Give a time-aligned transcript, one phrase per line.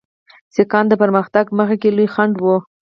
[0.55, 2.55] سیکهان د پرمختګ په مخ کې لوی خنډ وو.